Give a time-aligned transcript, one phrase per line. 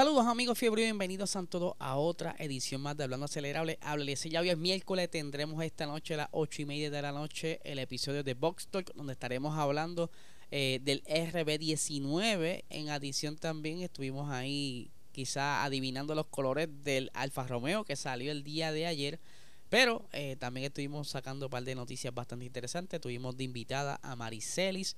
[0.00, 3.78] Saludos amigos fiebre y bienvenidos a todos a otra edición más de Hablando Acelerable.
[3.82, 7.12] Háblales, ya hoy es miércoles, tendremos esta noche a las 8 y media de la
[7.12, 10.10] noche el episodio de Box Talk donde estaremos hablando
[10.50, 12.64] eh, del RB19.
[12.70, 18.42] En adición también estuvimos ahí quizá adivinando los colores del Alfa Romeo que salió el
[18.42, 19.20] día de ayer.
[19.68, 23.02] Pero eh, también estuvimos sacando un par de noticias bastante interesantes.
[23.02, 24.96] Tuvimos de invitada a Maricelis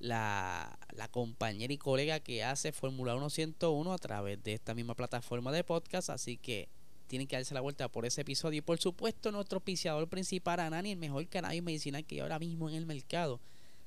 [0.00, 0.78] la,
[1.10, 5.62] compañera y colega que hace Fórmula 1 101 a través de esta misma plataforma de
[5.62, 6.10] podcast.
[6.10, 6.68] Así que
[7.06, 8.58] tienen que darse la vuelta por ese episodio.
[8.58, 12.68] Y por supuesto, nuestro piciador principal, Anani, el mejor cannabis medicinal que hay ahora mismo
[12.68, 13.40] en el mercado.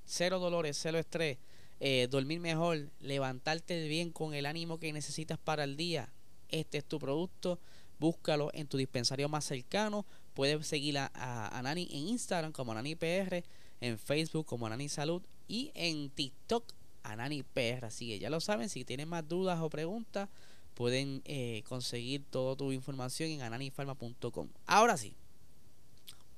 [0.06, 1.38] Cero dolores, cero estrés,
[1.80, 6.12] eh, dormir mejor, levantarte bien con el ánimo que necesitas para el día.
[6.50, 7.60] Este es tu producto.
[8.00, 10.06] Búscalo en tu dispensario más cercano.
[10.34, 13.44] Puedes seguir a, a, Anani en Instagram como AnaniPR,
[13.80, 17.86] en Facebook como Anani Salud y en TikTok Anani PR.
[17.86, 20.30] Así que ya lo saben, si tienen más dudas o preguntas,
[20.74, 24.50] pueden eh, conseguir toda tu información en ananifarma.com.
[24.66, 25.16] Ahora sí,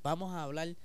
[0.04, 0.76] vamos a hablar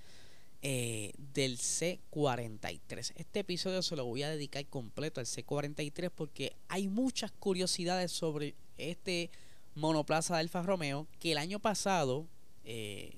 [0.62, 3.12] eh, del C43.
[3.16, 8.54] Este episodio se lo voy a dedicar completo al C43 porque hay muchas curiosidades sobre
[8.76, 9.30] este
[9.74, 12.26] monoplaza de Alfa Romeo que el año pasado
[12.64, 13.16] eh,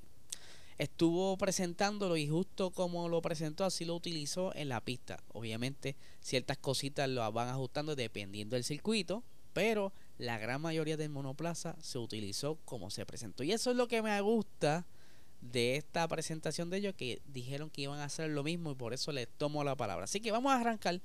[0.82, 5.22] estuvo presentándolo y justo como lo presentó así lo utilizó en la pista.
[5.32, 9.22] Obviamente ciertas cositas lo van ajustando dependiendo del circuito,
[9.52, 13.44] pero la gran mayoría del monoplaza se utilizó como se presentó.
[13.44, 14.84] Y eso es lo que me gusta
[15.40, 18.92] de esta presentación de ellos, que dijeron que iban a hacer lo mismo y por
[18.92, 20.04] eso les tomo la palabra.
[20.04, 21.00] Así que vamos a arrancar.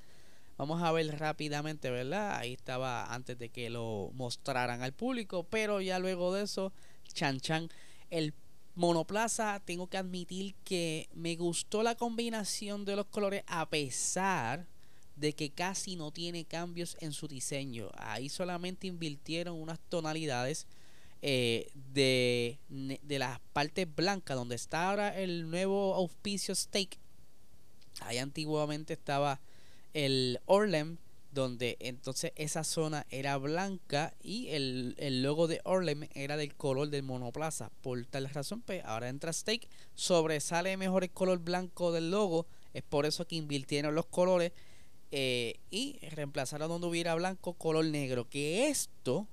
[0.57, 2.35] Vamos a ver rápidamente, ¿verdad?
[2.37, 6.73] Ahí estaba antes de que lo mostraran al público, pero ya luego de eso,
[7.13, 7.69] Chan Chan,
[8.09, 8.33] el
[8.77, 14.67] Monoplaza, tengo que admitir que me gustó la combinación de los colores a pesar
[15.15, 17.89] de que casi no tiene cambios en su diseño.
[17.97, 20.67] Ahí solamente invirtieron unas tonalidades
[21.23, 26.99] eh, de, de las partes blancas, donde está ahora el nuevo auspicio Steak.
[28.01, 29.41] Ahí antiguamente estaba
[29.95, 30.97] el Orlem
[31.31, 37.03] donde entonces esa zona era blanca y el, logo de Orlem era del color del
[37.03, 37.69] monoplaza.
[37.81, 42.83] Por tal razón, pues ahora entra Stake, sobresale mejor el color blanco del logo, es
[42.83, 44.51] por eso que invirtieron los colores
[45.11, 48.29] eh, y reemplazaron donde hubiera blanco color negro.
[48.29, 49.27] Que esto,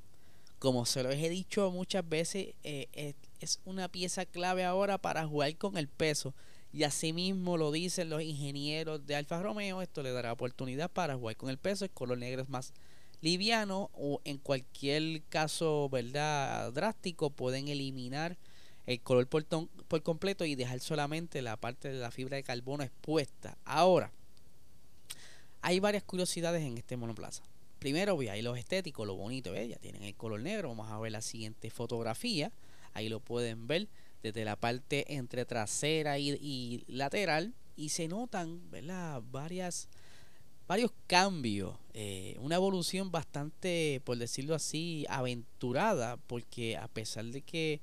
[0.58, 5.56] como se lo he dicho muchas veces, eh, es una pieza clave ahora para jugar
[5.56, 6.34] con el peso
[6.74, 11.36] y asimismo lo dicen los ingenieros de Alfa Romeo, esto le dará oportunidad para jugar
[11.36, 12.72] con el peso, el color negro es más
[13.20, 16.72] liviano o en cualquier caso, ¿verdad?
[16.72, 18.36] drástico pueden eliminar
[18.86, 22.82] el color por, por completo y dejar solamente la parte de la fibra de carbono
[22.82, 23.56] expuesta.
[23.64, 24.10] Ahora,
[25.62, 27.44] hay varias curiosidades en este monoplaza.
[27.78, 30.70] Primero, ahí los estéticos, lo bonito, ya tienen el color negro.
[30.70, 32.50] Vamos a ver la siguiente fotografía.
[32.94, 33.88] Ahí lo pueden ver
[34.24, 39.22] desde la parte entre trasera y, lateral y se notan ¿verdad?
[39.30, 39.86] varias
[40.66, 47.82] varios cambios eh, una evolución bastante por decirlo así aventurada porque a pesar de que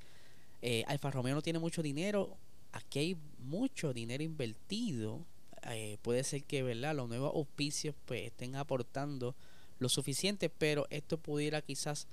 [0.63, 2.35] eh, Alfa Romeo no tiene mucho dinero
[2.72, 5.23] aquí hay mucho dinero invertido
[5.69, 9.35] eh, puede ser que verdad los nuevos auspicios pues estén aportando
[9.78, 12.08] lo suficiente pero esto pudiera quizás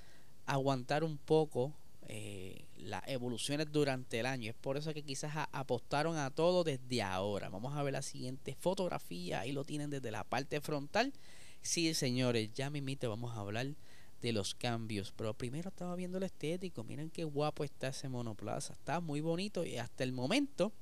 [0.44, 1.72] aguantar un poco
[2.10, 4.50] eh, las evoluciones durante el año.
[4.50, 7.50] Es por eso que quizás apostaron a todo desde ahora.
[7.50, 9.40] Vamos a ver la siguiente fotografía.
[9.40, 11.12] Ahí lo tienen desde la parte frontal.
[11.60, 13.74] Sí, señores, ya mismito vamos a hablar
[14.22, 15.12] de los cambios.
[15.16, 16.82] Pero primero estaba viendo el estético.
[16.82, 18.72] Miren qué guapo está ese monoplaza.
[18.72, 20.72] Está muy bonito y hasta el momento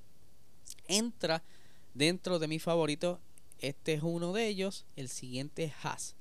[0.87, 1.43] entra
[1.93, 3.19] dentro de mis favoritos.
[3.59, 4.87] Este es uno de ellos.
[4.95, 6.15] El siguiente es Haas.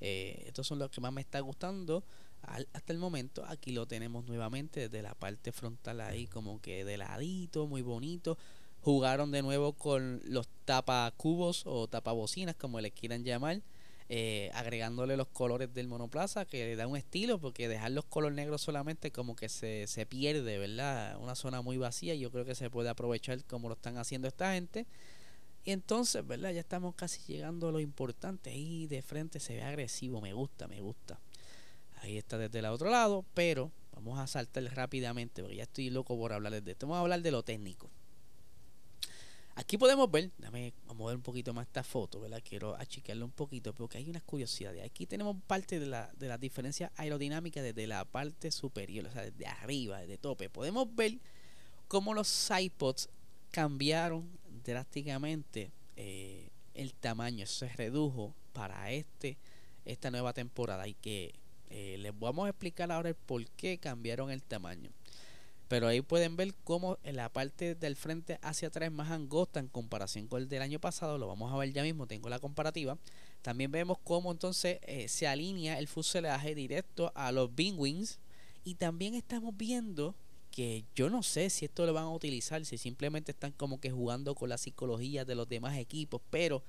[0.00, 2.04] Eh, estos son los que más me está gustando
[2.42, 6.96] hasta el momento aquí lo tenemos nuevamente desde la parte frontal ahí como que de
[6.96, 8.36] ladito muy bonito.
[8.80, 13.62] Jugaron de nuevo con los tapacubos o tapabocinas como le quieran llamar
[14.08, 18.36] eh, agregándole los colores del monoplaza que le da un estilo porque dejar los colores
[18.36, 22.54] negros solamente como que se, se pierde verdad una zona muy vacía yo creo que
[22.54, 24.86] se puede aprovechar como lo están haciendo esta gente.
[25.64, 29.62] Y entonces verdad ya estamos casi llegando a lo importante ahí de frente se ve
[29.62, 31.18] agresivo me gusta me gusta
[32.02, 36.16] Ahí está desde el otro lado, pero vamos a saltar rápidamente porque ya estoy loco
[36.16, 36.86] por hablar de esto.
[36.86, 37.88] Vamos a hablar de lo técnico.
[39.54, 42.42] Aquí podemos ver, déjame mover un poquito más esta foto, ¿verdad?
[42.42, 44.84] Quiero achicarlo un poquito porque hay unas curiosidades.
[44.84, 49.22] Aquí tenemos parte de la, de la diferencia aerodinámica desde la parte superior, o sea,
[49.22, 50.50] desde arriba, desde tope.
[50.50, 51.18] Podemos ver
[51.86, 53.10] cómo los iPods
[53.52, 54.28] cambiaron
[54.64, 59.36] drásticamente eh, el tamaño, se redujo para este
[59.84, 61.34] esta nueva temporada y que
[61.74, 64.90] eh, les vamos a explicar ahora el por qué cambiaron el tamaño.
[65.68, 69.58] Pero ahí pueden ver cómo en la parte del frente hacia atrás es más angosta
[69.58, 71.16] en comparación con el del año pasado.
[71.16, 72.98] Lo vamos a ver ya mismo, tengo la comparativa.
[73.40, 78.18] También vemos cómo entonces eh, se alinea el fuselaje directo a los Wings.
[78.64, 80.14] Y también estamos viendo
[80.50, 83.90] que yo no sé si esto lo van a utilizar, si simplemente están como que
[83.90, 86.62] jugando con la psicología de los demás equipos, pero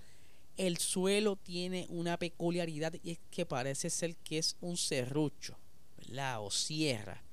[0.57, 5.57] el suelo tiene una peculiaridad y es que parece ser que es un serrucho,
[5.97, 6.43] ¿verdad?
[6.43, 7.23] O sierra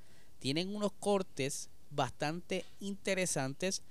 [0.40, 3.82] tienen unos cortes bastante interesantes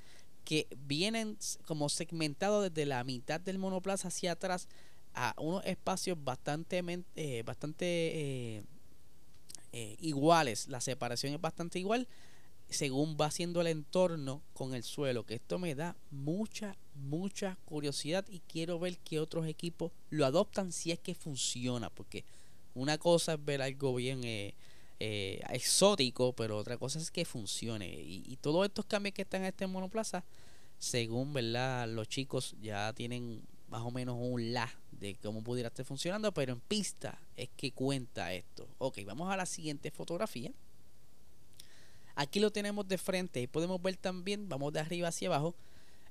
[0.44, 4.68] que vienen como segmentados desde la mitad del monoplaza hacia atrás
[5.14, 6.84] a unos espacios bastante,
[7.16, 8.64] eh, bastante eh,
[9.72, 10.68] eh, iguales.
[10.68, 12.08] La separación es bastante igual
[12.68, 15.26] según va siendo el entorno con el suelo.
[15.26, 20.72] Que esto me da mucha, mucha curiosidad y quiero ver que otros equipos lo adoptan
[20.72, 21.90] si es que funciona.
[21.90, 22.24] Porque
[22.74, 24.54] una cosa es ver algo bien eh,
[25.50, 27.88] exótico, pero otra cosa es que funcione.
[27.88, 30.24] Y, todos estos cambios que están en este monoplaza,
[30.78, 35.86] según verdad los chicos ya tienen más o menos un la de cómo pudiera estar
[35.86, 38.68] funcionando, pero en pista es que cuenta esto.
[38.78, 40.52] Ok, vamos a la siguiente fotografía.
[42.16, 45.56] Aquí lo tenemos de frente y podemos ver también, vamos de arriba hacia abajo,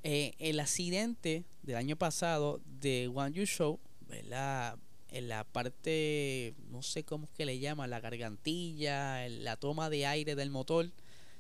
[0.03, 3.79] eh, el accidente del año pasado de One You Show,
[4.09, 4.79] ¿verdad?
[5.11, 10.07] en la parte, no sé cómo es que le llama, la gargantilla, la toma de
[10.07, 10.91] aire del motor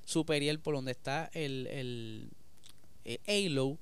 [0.04, 2.30] superior por donde está el, el,
[3.26, 3.78] halo,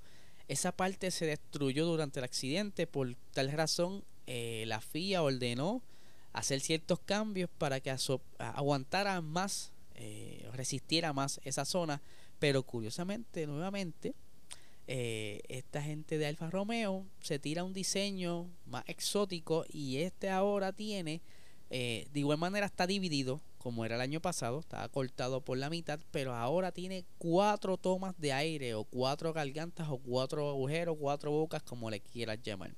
[0.48, 2.86] esa parte se destruyó durante el accidente.
[2.86, 5.82] Por tal razón, eh, la FIA ordenó
[6.32, 7.94] hacer ciertos cambios para que
[8.38, 12.00] aguantara más, eh, resistiera más esa zona.
[12.38, 14.14] Pero curiosamente, nuevamente,
[14.88, 20.72] eh, esta gente de Alfa Romeo se tira un diseño más exótico y este ahora
[20.72, 21.22] tiene,
[21.70, 25.68] eh, de igual manera está dividido como era el año pasado, estaba cortado por la
[25.68, 31.32] mitad, pero ahora tiene cuatro tomas de aire o cuatro gargantas o cuatro agujeros, cuatro
[31.32, 32.76] bocas, como le quieras llamar.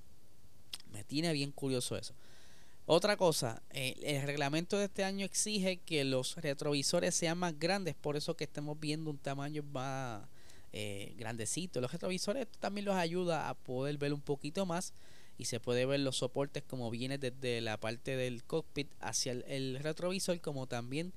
[0.91, 2.15] Me tiene bien curioso eso.
[2.87, 7.95] Otra cosa, eh, el reglamento de este año exige que los retrovisores sean más grandes,
[7.95, 10.23] por eso que estamos viendo un tamaño más
[10.73, 11.81] eh, grandecitos.
[11.81, 14.93] Los retrovisores también los ayuda a poder ver un poquito más
[15.39, 19.79] y se puede ver los soportes como viene desde la parte del cockpit hacia el,
[19.81, 21.13] retrovisor como también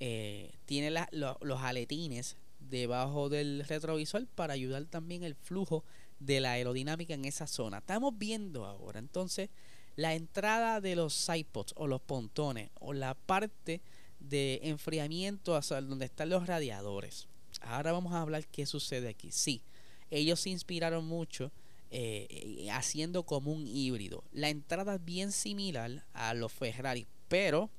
[0.00, 5.84] eh, tiene los aletines debajo del retrovisor para ayudar también el flujo
[6.20, 7.78] de la aerodinámica en esa zona.
[7.78, 9.50] Estamos viendo ahora entonces
[9.96, 13.80] la entrada de los sidepods o los pontones o la parte
[14.20, 17.28] de enfriamiento hacia donde están los radiadores.
[17.64, 19.30] Ahora vamos a hablar qué sucede aquí.
[19.30, 19.62] Sí,
[20.10, 21.52] ellos se inspiraron mucho
[21.90, 24.24] eh, haciendo como un híbrido.
[24.32, 27.70] La entrada es bien similar a los Ferrari, pero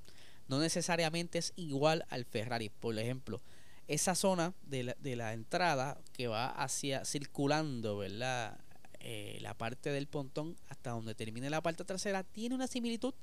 [0.47, 2.69] no necesariamente es igual al Ferrari.
[2.69, 3.41] Por ejemplo,
[3.87, 8.59] esa zona de la, entrada que va hacia circulando, ¿verdad?
[8.99, 13.13] Eh, la parte del pontón hasta donde termine la parte trasera tiene una similitud,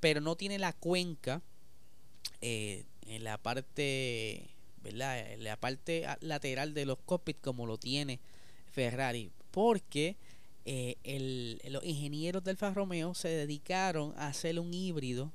[0.00, 1.40] pero no tiene la cuenca
[2.40, 4.50] eh, en la parte
[4.82, 5.24] ¿verdad?
[5.38, 8.20] La parte lateral de los cockpits como lo tiene
[8.70, 9.30] Ferrari.
[9.50, 10.16] Porque
[10.64, 15.32] eh, los ingenieros del Alfa Romeo se dedicaron a hacer un híbrido,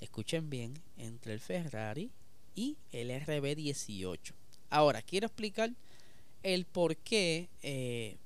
[0.00, 2.10] escuchen bien, entre el Ferrari
[2.54, 4.32] y el RB18.
[4.70, 5.70] Ahora, quiero explicar
[6.42, 8.16] el por qué eh,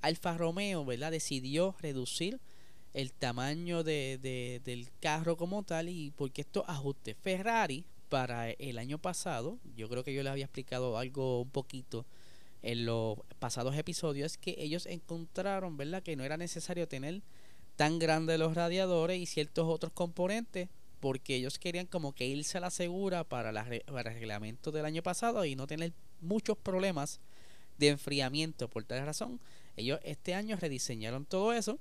[0.00, 2.40] Alfa Romeo decidió reducir
[2.94, 7.16] el tamaño de, del carro como tal y por qué estos ajustes.
[7.22, 12.04] Ferrari para el año pasado, yo creo que yo les había explicado algo un poquito
[12.60, 17.22] en los pasados episodios, es que ellos encontraron, ¿verdad?, que no era necesario tener
[17.76, 20.68] tan grandes los radiadores y ciertos otros componentes,
[21.00, 23.50] porque ellos querían como que irse a la segura para,
[23.90, 27.18] para el reglamento del año pasado y no tener muchos problemas
[27.78, 28.68] de enfriamiento.
[28.68, 29.40] Por tal razón,
[29.74, 31.78] ellos este año rediseñaron todo eso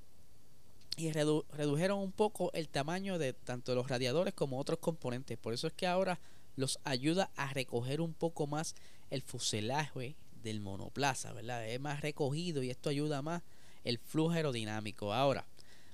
[0.97, 5.37] y redujeron un poco el tamaño de tanto los radiadores como otros componentes.
[5.37, 6.19] Por eso es que ahora
[6.55, 8.75] los ayuda a recoger un poco más
[9.09, 11.67] el fuselaje del monoplaza, ¿verdad?
[11.67, 13.41] Es más recogido y esto ayuda más
[13.83, 15.13] el flujo aerodinámico.
[15.13, 15.45] Ahora,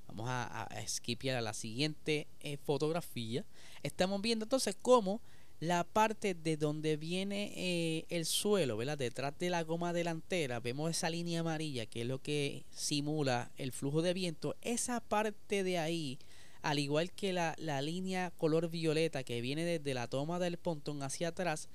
[0.08, 3.44] Vamos a, a, a la siguiente eh, fotografía.
[3.84, 5.22] Estamos viendo entonces cómo
[5.59, 8.97] la parte de donde viene eh, el suelo, ¿verdad?
[8.97, 13.71] Detrás de la goma delantera, vemos esa línea amarilla que es lo que simula el
[13.71, 14.55] flujo de viento.
[14.61, 16.19] Esa parte de ahí,
[16.61, 21.01] al igual que la, la línea color violeta que viene desde la toma del pontón
[21.01, 21.69] hacia atrás,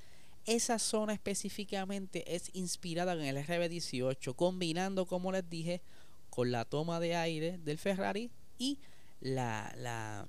[0.47, 5.83] esa zona específicamente es inspirada en el RB18, combinando, como les dije,
[6.31, 8.79] con la toma de aire del Ferrari y
[9.21, 10.29] la, la,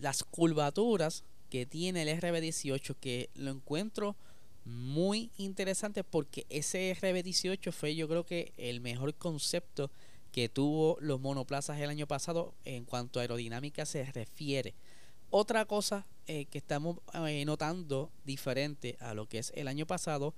[0.00, 1.24] las curvaturas
[1.56, 4.14] que tiene el RB18, que lo encuentro
[4.66, 9.90] muy interesante porque ese RB18 fue yo creo que el mejor concepto
[10.32, 14.74] que tuvo los monoplazas el año pasado en cuanto a aerodinámica se refiere.
[15.30, 20.34] Otra cosa eh, que estamos eh, notando diferente a lo que es el año pasado,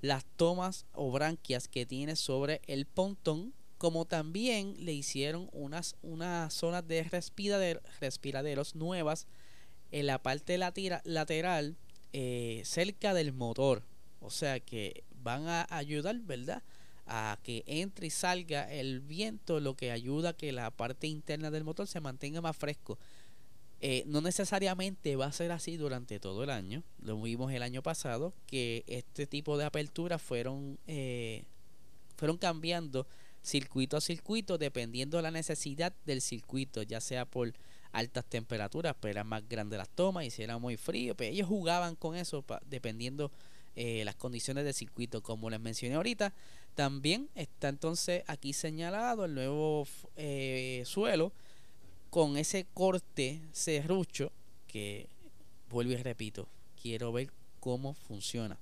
[0.00, 6.54] las tomas o branquias que tiene sobre el pontón, como también le hicieron unas, unas
[6.54, 7.02] zonas de
[8.00, 9.26] respiraderos nuevas
[9.92, 11.76] en la parte lateral
[12.12, 13.82] eh, cerca del motor.
[14.20, 16.62] O sea que van a ayudar, ¿verdad?
[17.06, 21.50] A que entre y salga el viento, lo que ayuda a que la parte interna
[21.50, 22.98] del motor se mantenga más fresco.
[23.80, 26.82] Eh, no necesariamente va a ser así durante todo el año.
[27.00, 31.44] Lo vimos el año pasado, que este tipo de aperturas fueron, eh,
[32.16, 33.06] fueron cambiando
[33.42, 37.52] circuito a circuito dependiendo de la necesidad del circuito, ya sea por
[37.92, 41.48] altas temperaturas, pero eran más grandes las tomas y si era muy frío, pues ellos
[41.48, 43.30] jugaban con eso dependiendo
[43.76, 46.32] eh, las condiciones del circuito, como les mencioné ahorita.
[46.74, 49.86] También está entonces aquí señalado el nuevo
[50.84, 51.32] suelo
[52.08, 54.32] con ese corte serrucho
[54.66, 55.06] que
[55.70, 56.48] vuelvo y repito,
[56.80, 57.30] quiero ver
[57.60, 58.58] cómo funciona.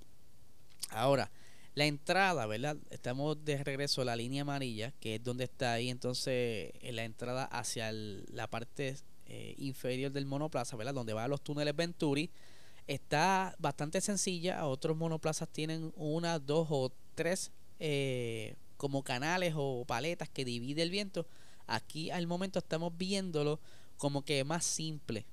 [0.90, 1.30] Ahora,
[1.74, 2.76] la entrada, ¿verdad?
[2.90, 7.04] Estamos de regreso a la línea amarilla, que es donde está ahí entonces en la
[7.04, 8.96] entrada hacia la parte
[9.32, 10.92] eh, inferior del monoplaza, ¿verdad?
[10.92, 12.30] Donde van los túneles Venturi.
[12.88, 14.66] Está bastante sencilla.
[14.66, 20.90] Otros monoplazas tienen una, dos o tres eh, como canales o paletas que divide el
[20.90, 21.28] viento.
[21.68, 23.60] Aquí al momento estamos viéndolo
[23.98, 25.26] como que más simple.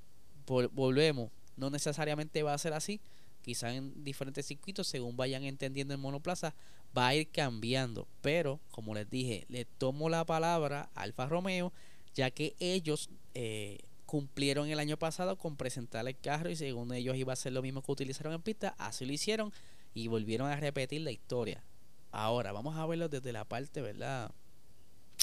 [0.46, 3.02] volvemos, no necesariamente va a ser así.
[3.42, 6.54] Quizás en diferentes circuitos, según vayan entendiendo el monoplaza,
[6.96, 8.08] va a ir cambiando.
[8.22, 11.74] Pero, como les dije, le tomo la palabra a Alfa Romeo,
[12.14, 17.16] ya que ellos eh, cumplieron el año pasado con presentar el carro y según ellos
[17.16, 19.54] iba a ser lo mismo que utilizaron en pista, así lo hicieron
[19.94, 21.64] y volvieron a repetir la historia.
[22.12, 24.32] Ahora, vamos a verlo desde la parte, ¿verdad?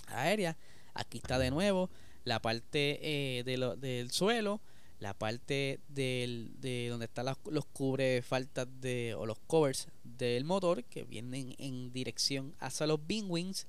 [0.09, 0.57] Aérea.
[0.93, 1.91] Aquí está de nuevo
[2.25, 4.61] la parte eh, de del suelo,
[4.99, 10.85] la parte del, de donde están los cubre faltas de, o los covers del motor
[10.85, 13.67] que vienen en dirección hacia los wings.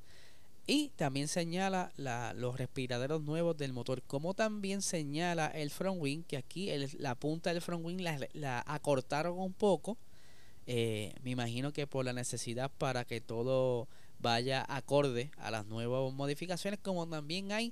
[0.67, 6.23] Y también señala la, los respiraderos nuevos del motor, como también señala el front wing,
[6.23, 9.97] que aquí la punta del front wing la, la acortaron un poco.
[10.65, 13.87] Eh, me imagino que por la necesidad para que todo
[14.19, 17.71] vaya acorde a las nuevas modificaciones, como también hay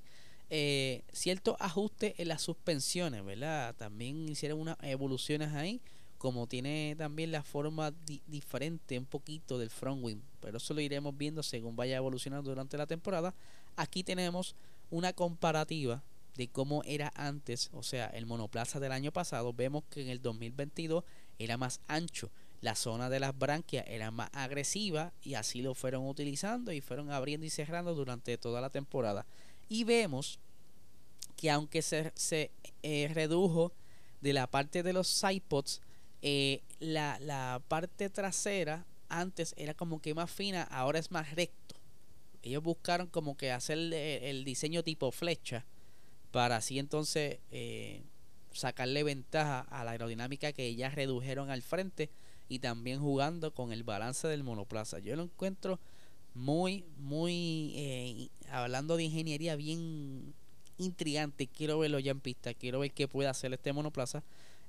[0.51, 3.75] eh, ciertos ajustes en las suspensiones, ¿verdad?
[3.75, 5.81] También hicieron unas evoluciones ahí,
[6.23, 7.93] como tiene también la forma
[8.27, 12.77] diferente un poquito del front wing, pero eso lo iremos viendo según vaya evolucionando durante
[12.77, 13.35] la temporada.
[13.75, 14.55] Aquí tenemos
[14.89, 16.01] una comparativa
[16.37, 20.21] de cómo era antes, o sea, el monoplaza del año pasado, vemos que en el
[20.21, 21.03] 2022
[21.39, 26.07] era más ancho la zona de las branquias era más agresiva y así lo fueron
[26.07, 29.25] utilizando y fueron abriendo y cerrando durante toda la temporada.
[29.67, 30.39] Y vemos
[31.35, 32.49] que aunque se, se
[32.81, 33.73] eh, redujo
[34.21, 35.81] de la parte de los sidepods,
[36.23, 41.75] eh, la, la parte trasera antes era como que más fina, ahora es más recto.
[42.41, 45.65] Ellos buscaron como que hacer el, diseño tipo flecha
[46.31, 48.01] para así entonces eh,
[48.53, 52.09] sacarle ventaja a la aerodinámica que ya redujeron al frente
[52.49, 54.99] y también jugando con el balance del monoplaza.
[54.99, 55.79] Yo lo encuentro
[56.33, 60.33] muy, muy, eh, hablando de ingeniería, bien
[60.77, 61.47] intrigante.
[61.47, 64.23] Quiero verlo ya en pista, quiero ver qué puede hacer este monoplaza.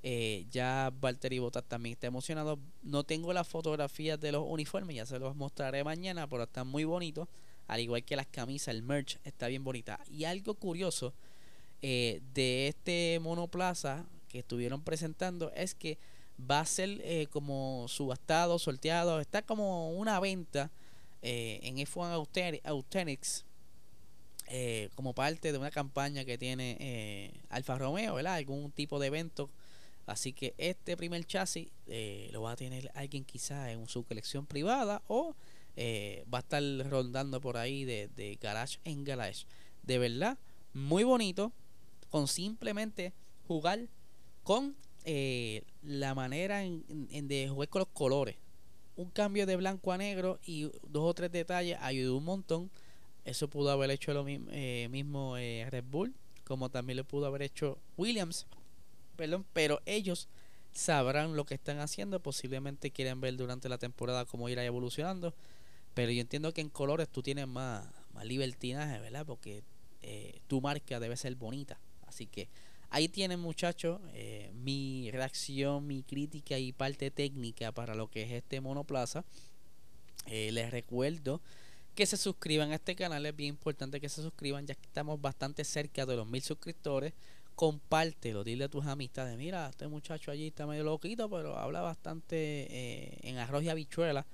[0.06, 2.58] Eh, ya Valtteri Bottas también está emocionado.
[2.82, 6.84] No tengo las fotografías de los uniformes, ya se los mostraré mañana, pero están muy
[6.84, 7.26] bonitos.
[7.66, 9.99] Al igual que las camisas, el merch está bien bonita.
[10.11, 11.14] Y algo curioso
[11.80, 15.99] eh, de este monoplaza que estuvieron presentando es que
[16.38, 20.70] va a ser eh, como subastado, sorteado, está como una venta
[21.23, 23.44] eh, en F1 Authentics
[24.49, 28.34] eh, como parte de una campaña que tiene Alfa Romeo, ¿verdad?
[28.34, 29.50] Algún tipo de evento.
[30.06, 31.68] Así que este primer chasis
[32.32, 35.34] lo va a tener alguien quizás en su colección privada o
[35.76, 39.46] va a estar rondando por ahí de, de garage en garage.
[39.82, 40.38] De verdad,
[40.73, 41.52] muy bonito
[42.11, 43.12] con simplemente
[43.49, 43.88] jugar
[44.42, 46.84] con eh, la manera en,
[47.28, 48.37] de jugar con los colores.
[48.96, 52.70] Un cambio de blanco a negro y dos o tres detalles ayudó un montón.
[53.25, 57.42] Eso pudo haber hecho lo eh, mismo eh, Red Bull, como también lo pudo haber
[57.42, 58.46] hecho Williams.
[59.16, 60.28] Perdón, pero ellos
[60.73, 62.21] sabrán lo que están haciendo.
[62.21, 65.35] Posiblemente quieren ver durante la temporada cómo irá evolucionando.
[65.94, 69.25] Pero yo entiendo que en colores tú tienes más, más libertinaje, ¿verdad?
[69.25, 69.62] Porque
[70.02, 71.78] eh, tu marca debe ser bonita.
[72.06, 72.49] Así que
[72.90, 78.33] ahí tienen muchachos eh, mi reacción, mi crítica y parte técnica para lo que es
[78.33, 79.25] este monoplaza.
[80.26, 81.40] Eh, les recuerdo
[81.94, 85.21] que se suscriban a este canal, es bien importante que se suscriban ya que estamos
[85.21, 87.12] bastante cerca de los mil suscriptores.
[87.54, 93.28] Compártelo, dile a tus amistades, mira, este muchacho allí está medio loquito, pero habla bastante
[93.28, 94.26] en arroz y habichuela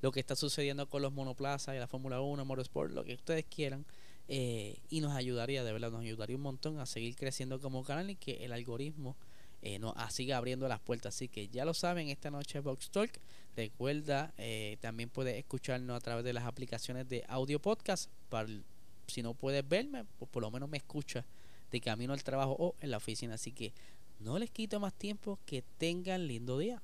[0.00, 3.44] lo que está sucediendo con los monoplazas y la Fórmula 1, Motorsport, lo que ustedes
[3.44, 3.84] quieran.
[4.28, 8.10] Eh, y nos ayudaría, de verdad, nos ayudaría un montón a seguir creciendo como canal
[8.10, 9.16] y que el algoritmo
[9.62, 11.14] eh, nos siga abriendo las puertas.
[11.14, 13.10] Así que ya lo saben, esta noche Box Talk.
[13.56, 18.10] Recuerda, eh, también puedes escucharnos a través de las aplicaciones de audio podcast.
[18.28, 18.48] Para,
[19.06, 21.24] si no puedes verme, pues por lo menos me escucha
[21.70, 23.34] de camino al trabajo o en la oficina.
[23.34, 23.72] Así que
[24.20, 25.38] no les quito más tiempo.
[25.46, 26.82] Que tengan lindo día.